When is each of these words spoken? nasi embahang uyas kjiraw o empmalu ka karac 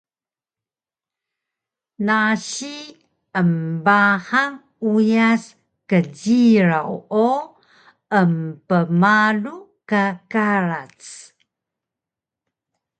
nasi 2.07 2.75
embahang 3.39 4.55
uyas 4.93 5.43
kjiraw 5.89 6.89
o 7.25 7.27
empmalu 8.21 9.55
ka 9.89 10.05
karac 10.31 10.99